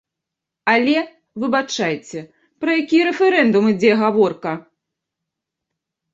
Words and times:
Але, 0.73 0.95
выбачайце, 1.43 2.19
пра 2.65 2.71
які 2.81 2.97
рэферэндум 3.09 3.63
ідзе 3.75 3.93
гаворка? 4.01 4.57